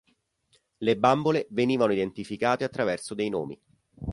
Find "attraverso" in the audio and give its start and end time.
2.63-3.13